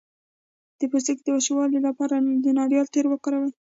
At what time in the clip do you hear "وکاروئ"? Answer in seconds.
3.09-3.51